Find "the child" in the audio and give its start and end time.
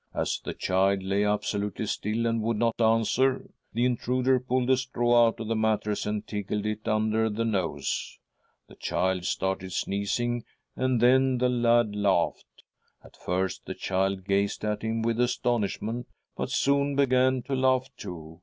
0.44-1.02, 8.68-9.24, 13.64-14.26